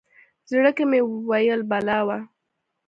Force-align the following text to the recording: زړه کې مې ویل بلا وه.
زړه 0.49 0.71
کې 0.77 0.83
مې 0.89 0.99
ویل 1.29 1.61
بلا 1.69 1.99
وه. 2.07 2.17